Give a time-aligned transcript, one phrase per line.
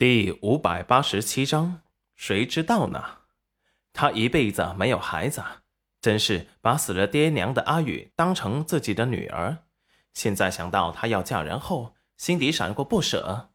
[0.00, 1.82] 第五百八十七章，
[2.16, 3.18] 谁知道呢？
[3.92, 5.42] 他一辈子没有孩子，
[6.00, 9.58] 真是把死了爹娘的阿宇当成自己的女儿。
[10.14, 13.50] 现在想到她要嫁人后，心底闪过不舍。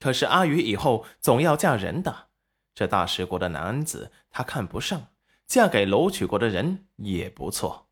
[0.00, 2.26] 可是阿宇以后总要嫁人的，
[2.74, 5.12] 这大食国的男子他看不上，
[5.46, 7.86] 嫁给楼曲国的人也不错。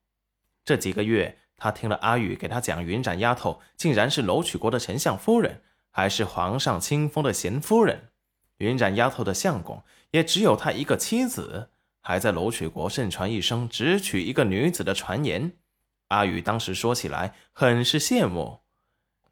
[0.65, 5.63] 这几个月，他听了阿宇给他讲，云展丫头竟然是楼曲国的丞相夫人。
[5.93, 8.11] 还是皇上亲封的贤夫人，
[8.57, 15.53] 云染丫头的相公也只有他一个妻子，还在楼曲国盛传一生只娶一个女子的传言。
[16.09, 18.61] 阿宇当时说起来很是羡慕，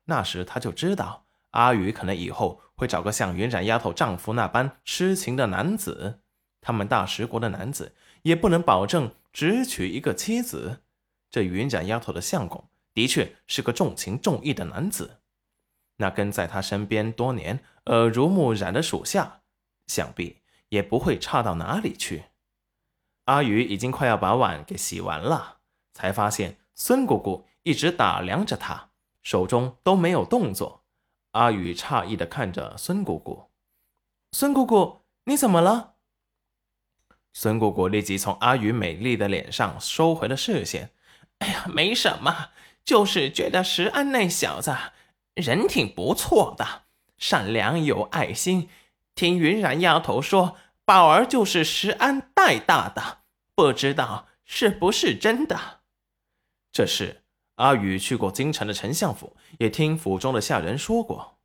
[0.05, 6.21] 那时他就知道阿宇可能以后会找个像云染丫头丈夫那般痴情的男子。
[6.61, 10.83] 他们大食国的男子也不能保证只娶一个妻子。
[11.31, 15.20] 这云染丫头的相公的确是个重情重义的男子。
[16.01, 19.43] 那跟在他身边多年、耳濡目染的属下，
[19.87, 20.39] 想必
[20.71, 22.25] 也不会差到哪里去。
[23.27, 25.59] 阿宇已经快要把碗给洗完了，
[25.93, 28.89] 才发现孙姑姑一直打量着他，
[29.23, 30.85] 手中都没有动作。
[31.33, 33.51] 阿宇诧异的看着孙姑姑
[34.33, 35.97] ：“孙姑姑，你怎么了？”
[37.35, 40.93] 孙姑姑立即从阿宇美丽的脸上收回了视线
[41.41, 42.49] ：“哎呀，没什么，
[42.85, 44.75] 就是觉得石安那小子……”
[45.35, 46.83] 人挺不错的，
[47.17, 48.69] 善良有爱心。
[49.15, 53.19] 听云染丫头说，宝儿就是石安带大的，
[53.55, 55.81] 不知道是不是真的。
[56.73, 57.23] 这事
[57.57, 61.39] 阿宇去过京城的丞相府，也听府中的下人说过，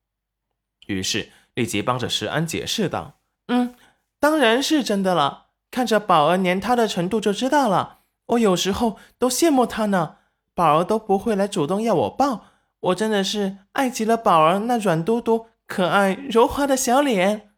[0.88, 3.76] 于是立即帮着石安解释道：“嗯，
[4.20, 5.48] 当然是真的了。
[5.72, 8.00] 看着宝儿黏他的程度就知道了。
[8.28, 10.18] 我有时候都羡慕他呢，
[10.54, 12.46] 宝儿都不会来主动要我抱。”
[12.86, 17.56] 我真的是爱极了宝儿那软嘟嘟、可爱柔滑的小脸。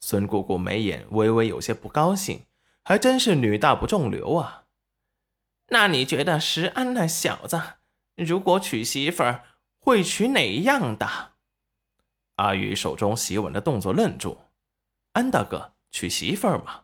[0.00, 2.44] 孙姑姑眉眼微微有些不高兴，
[2.82, 4.64] 还真是女大不中留啊。
[5.68, 7.60] 那你觉得石安那小子
[8.16, 9.44] 如果娶媳妇儿，
[9.78, 11.32] 会娶哪样的？
[12.36, 14.42] 阿宇手中洗碗的动作愣住。
[15.12, 16.82] 安大哥娶媳妇儿吗？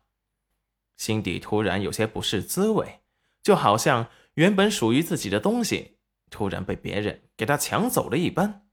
[0.96, 3.00] 心底突然有些不是滋味，
[3.42, 5.98] 就好像原本属于自己的东西。
[6.30, 8.66] 突然被别人给他抢走了一般，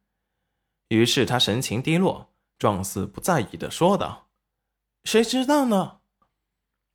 [0.89, 4.29] 于是他神情低落，状似不在意的说道
[5.03, 5.99] ：“谁知道呢？”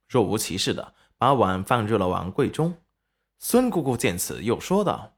[0.08, 2.78] 若无其事的把碗放入了碗柜中。
[3.38, 5.16] 孙姑姑见此，又说道：“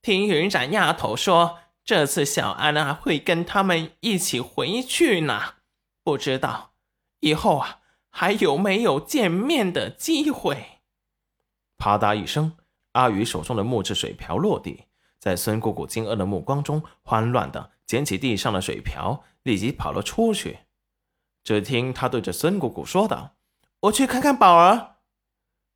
[0.00, 5.54] 听云染丫头说，这次小安啊会跟他们一起回去呢，
[6.04, 6.74] 不知道
[7.20, 7.80] 以后啊
[8.10, 10.82] 还有没有见面的机会。”
[11.78, 12.57] 啪嗒一声。
[12.92, 14.84] 阿宇手中的木质水瓢落地，
[15.18, 20.60] 在孙姑姑惊愕的目光中，慌乱的捡起地上的水瓢，立即跑了出去。
[21.44, 23.36] 只听他对着孙姑姑说道
[23.82, 24.96] ：“我去看看宝儿。”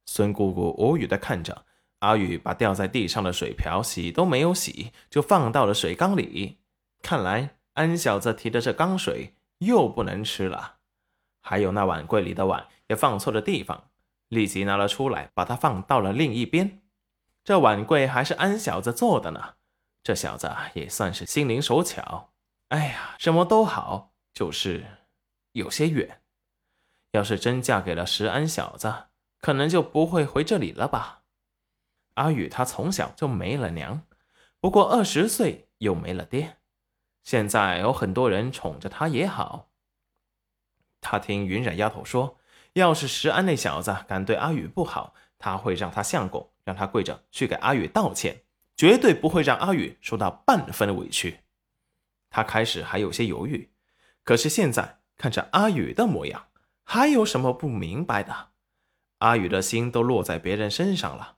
[0.04, 1.64] 孙姑姑无语的看着
[2.00, 6.58] 阿宇，把掉在地上的水瓢洗都没有洗，就放到了水缸里。
[7.00, 10.78] 看来安小子提的这缸水又不能吃了。
[11.40, 13.84] 还有那碗柜里的碗也放错了地方，
[14.28, 16.81] 立即拿了出来，把它放到了另一边。
[17.44, 19.54] 这碗柜还是安小子做的呢，
[20.02, 22.32] 这小子也算是心灵手巧。
[22.68, 24.86] 哎呀，什么都好，就是
[25.52, 26.22] 有些远。
[27.10, 29.06] 要是真嫁给了石安小子，
[29.40, 31.24] 可能就不会回这里了吧？
[32.14, 34.02] 阿宇他从小就没了娘，
[34.60, 36.58] 不过二十岁又没了爹，
[37.24, 39.70] 现在有很多人宠着他也好。
[41.00, 42.38] 他听云染丫头说，
[42.74, 46.51] 要是石安那小子敢对阿宇不好，他会让他相公。
[46.64, 48.42] 让他跪着去给阿宇道歉，
[48.76, 51.40] 绝对不会让阿宇受到半分的委屈。
[52.30, 53.70] 他开始还有些犹豫，
[54.24, 56.46] 可是现在看着阿宇的模样，
[56.84, 58.50] 还有什么不明白的？
[59.18, 61.36] 阿宇的心都落在别人身上了。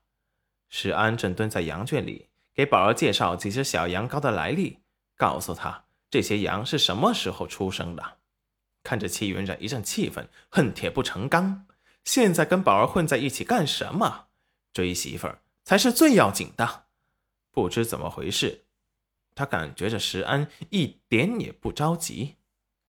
[0.70, 4.78] 石安正蹲在羊圈里，给宝儿介绍几只小羊羔的来历，
[5.16, 8.18] 告诉他这些羊是什么时候出生的。
[8.82, 11.66] 看着戚云染一阵气愤，恨铁不成钢。
[12.04, 14.26] 现在跟宝儿混在一起干什么？
[14.74, 16.84] 追媳妇儿才是最要紧的，
[17.50, 18.66] 不知怎么回事，
[19.34, 22.34] 他感觉着石安一点也不着急。